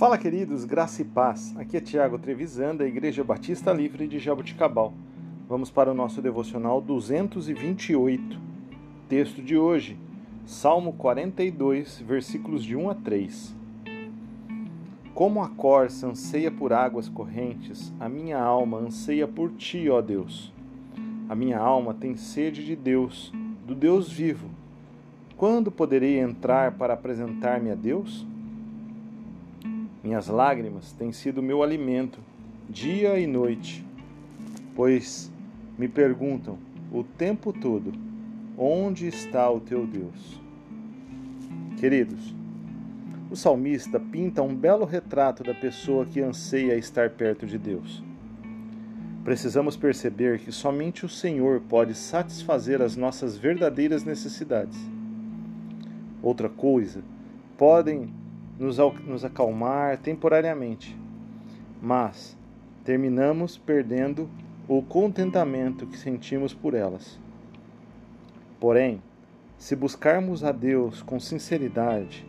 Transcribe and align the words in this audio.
Fala, 0.00 0.16
queridos, 0.16 0.64
graça 0.64 1.02
e 1.02 1.04
paz. 1.04 1.54
Aqui 1.58 1.76
é 1.76 1.80
Tiago 1.80 2.18
Trevisan, 2.18 2.74
da 2.74 2.86
Igreja 2.86 3.22
Batista 3.22 3.70
Livre 3.70 4.08
de 4.08 4.18
Jaboticabal. 4.18 4.94
Vamos 5.46 5.70
para 5.70 5.90
o 5.90 5.94
nosso 5.94 6.22
devocional 6.22 6.80
228. 6.80 8.40
Texto 9.10 9.42
de 9.42 9.58
hoje, 9.58 9.98
Salmo 10.46 10.94
42, 10.94 12.00
versículos 12.00 12.64
de 12.64 12.74
1 12.74 12.88
a 12.88 12.94
3. 12.94 13.54
Como 15.12 15.42
a 15.42 15.50
corça 15.50 16.06
anseia 16.06 16.50
por 16.50 16.72
águas 16.72 17.06
correntes, 17.06 17.92
a 18.00 18.08
minha 18.08 18.38
alma 18.38 18.78
anseia 18.78 19.28
por 19.28 19.52
ti, 19.52 19.90
ó 19.90 20.00
Deus. 20.00 20.50
A 21.28 21.34
minha 21.34 21.58
alma 21.58 21.92
tem 21.92 22.16
sede 22.16 22.64
de 22.64 22.74
Deus, 22.74 23.30
do 23.66 23.74
Deus 23.74 24.10
vivo. 24.10 24.48
Quando 25.36 25.70
poderei 25.70 26.18
entrar 26.18 26.72
para 26.72 26.94
apresentar-me 26.94 27.70
a 27.70 27.74
Deus? 27.74 28.26
Minhas 30.02 30.28
lágrimas 30.28 30.92
têm 30.92 31.12
sido 31.12 31.42
meu 31.42 31.62
alimento, 31.62 32.20
dia 32.68 33.18
e 33.18 33.26
noite, 33.26 33.84
pois 34.74 35.30
me 35.76 35.88
perguntam 35.88 36.58
o 36.90 37.04
tempo 37.04 37.52
todo: 37.52 37.92
onde 38.56 39.06
está 39.06 39.50
o 39.50 39.60
teu 39.60 39.86
Deus? 39.86 40.40
Queridos, 41.78 42.34
o 43.30 43.36
salmista 43.36 44.00
pinta 44.00 44.42
um 44.42 44.54
belo 44.54 44.86
retrato 44.86 45.44
da 45.44 45.54
pessoa 45.54 46.06
que 46.06 46.20
anseia 46.20 46.76
estar 46.76 47.10
perto 47.10 47.46
de 47.46 47.58
Deus. 47.58 48.02
Precisamos 49.22 49.76
perceber 49.76 50.38
que 50.38 50.50
somente 50.50 51.04
o 51.04 51.08
Senhor 51.08 51.60
pode 51.68 51.94
satisfazer 51.94 52.80
as 52.80 52.96
nossas 52.96 53.36
verdadeiras 53.36 54.02
necessidades. 54.02 54.78
Outra 56.22 56.48
coisa, 56.48 57.02
podem 57.56 58.10
nos, 58.60 58.76
nos 59.06 59.24
acalmar 59.24 59.96
temporariamente, 59.96 60.94
mas 61.80 62.36
terminamos 62.84 63.56
perdendo 63.56 64.28
o 64.68 64.82
contentamento 64.82 65.86
que 65.86 65.96
sentimos 65.96 66.52
por 66.52 66.74
elas. 66.74 67.18
Porém, 68.60 69.02
se 69.56 69.74
buscarmos 69.74 70.44
a 70.44 70.52
Deus 70.52 71.02
com 71.02 71.18
sinceridade, 71.18 72.26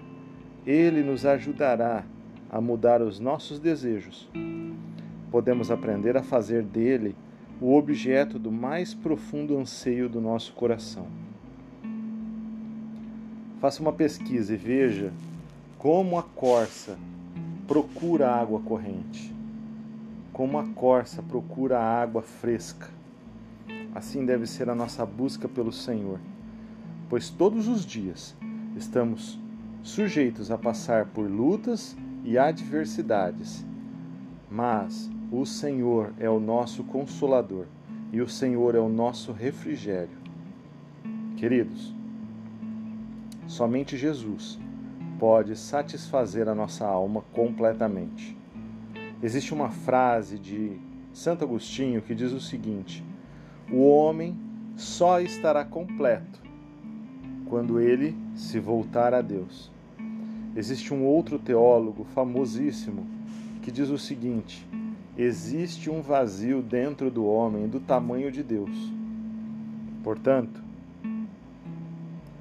Ele 0.65 1.03
nos 1.03 1.25
ajudará 1.25 2.05
a 2.49 2.61
mudar 2.61 3.01
os 3.01 3.19
nossos 3.19 3.59
desejos. 3.59 4.29
Podemos 5.29 5.69
aprender 5.69 6.15
a 6.15 6.23
fazer 6.23 6.63
dele 6.63 7.13
o 7.59 7.75
objeto 7.75 8.39
do 8.39 8.51
mais 8.51 8.93
profundo 8.93 9.57
anseio 9.57 10.07
do 10.07 10.21
nosso 10.21 10.53
coração. 10.53 11.07
Faça 13.59 13.81
uma 13.81 13.93
pesquisa 13.93 14.53
e 14.53 14.57
veja 14.57 15.13
como 15.81 16.19
a 16.19 16.21
corça 16.21 16.95
procura 17.65 18.31
água 18.31 18.59
corrente, 18.59 19.33
como 20.31 20.59
a 20.59 20.63
corça 20.63 21.23
procura 21.23 21.79
água 21.79 22.21
fresca. 22.21 22.87
Assim 23.95 24.23
deve 24.23 24.45
ser 24.45 24.69
a 24.69 24.75
nossa 24.75 25.03
busca 25.07 25.49
pelo 25.49 25.71
Senhor, 25.71 26.19
pois 27.09 27.31
todos 27.31 27.67
os 27.67 27.83
dias 27.83 28.35
estamos 28.77 29.39
sujeitos 29.81 30.51
a 30.51 30.57
passar 30.57 31.07
por 31.07 31.27
lutas 31.27 31.97
e 32.23 32.37
adversidades. 32.37 33.65
Mas 34.51 35.09
o 35.31 35.47
Senhor 35.47 36.13
é 36.19 36.29
o 36.29 36.39
nosso 36.39 36.83
consolador 36.83 37.65
e 38.13 38.21
o 38.21 38.29
Senhor 38.29 38.75
é 38.75 38.79
o 38.79 38.87
nosso 38.87 39.31
refrigério. 39.31 40.19
Queridos, 41.37 41.91
somente 43.47 43.97
Jesus 43.97 44.59
pode 45.21 45.55
satisfazer 45.55 46.49
a 46.49 46.55
nossa 46.55 46.83
alma 46.83 47.23
completamente. 47.31 48.35
Existe 49.21 49.53
uma 49.53 49.69
frase 49.69 50.39
de 50.39 50.79
Santo 51.13 51.43
Agostinho 51.43 52.01
que 52.01 52.15
diz 52.15 52.31
o 52.31 52.41
seguinte: 52.41 53.05
O 53.71 53.87
homem 53.87 54.35
só 54.75 55.21
estará 55.21 55.63
completo 55.63 56.41
quando 57.45 57.79
ele 57.79 58.17
se 58.33 58.59
voltar 58.59 59.13
a 59.13 59.21
Deus. 59.21 59.71
Existe 60.55 60.91
um 60.91 61.05
outro 61.05 61.37
teólogo 61.37 62.03
famosíssimo 62.15 63.05
que 63.61 63.69
diz 63.69 63.89
o 63.89 63.99
seguinte: 63.99 64.67
existe 65.15 65.87
um 65.87 66.01
vazio 66.01 66.63
dentro 66.63 67.11
do 67.11 67.27
homem 67.27 67.67
do 67.67 67.79
tamanho 67.79 68.31
de 68.31 68.41
Deus. 68.41 68.91
Portanto, 70.03 70.59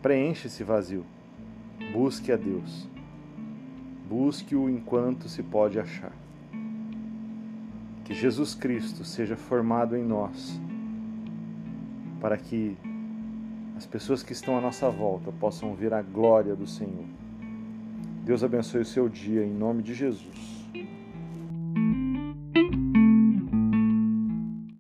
preenche 0.01 0.47
esse 0.47 0.65
vazio. 0.65 1.05
Busque 1.93 2.31
a 2.31 2.37
Deus. 2.37 2.89
Busque-o 4.09 4.71
enquanto 4.71 5.29
se 5.29 5.43
pode 5.43 5.79
achar. 5.79 6.13
Que 8.05 8.15
Jesus 8.15 8.55
Cristo 8.55 9.05
seja 9.05 9.37
formado 9.37 9.97
em 9.97 10.05
nós, 10.05 10.61
para 12.21 12.37
que 12.37 12.77
as 13.77 13.87
pessoas 13.87 14.23
que 14.23 14.33
estão 14.33 14.59
à 14.59 14.61
nossa 14.61 14.91
volta 14.91 15.33
possam 15.33 15.75
ver 15.75 15.95
a 15.95 16.03
glória 16.03 16.55
do 16.55 16.67
Senhor. 16.67 17.07
Deus 18.25 18.45
abençoe 18.45 18.83
o 18.83 18.85
seu 18.85 19.09
dia 19.09 19.45
em 19.45 19.53
nome 19.53 19.83
de 19.83 19.95
Jesus. 19.95 20.60